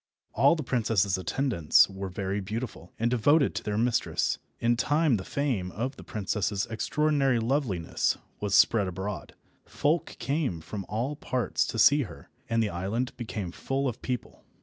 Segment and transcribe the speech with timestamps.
[0.33, 4.39] All the princess's attendants were very beautiful, and devoted to their mistress.
[4.59, 9.35] In time the fame of the princess's extraordinary loveliness was spread abroad.
[9.67, 14.43] Folk came from all parts to see her, and the island became full of people.